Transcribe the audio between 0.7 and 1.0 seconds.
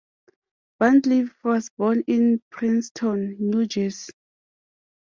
Van